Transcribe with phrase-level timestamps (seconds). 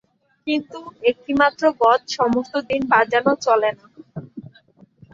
[0.47, 0.79] কিন্তু
[1.09, 3.85] একটিমাত্র গৎ সমস্ত দিন বাজানো চলে না।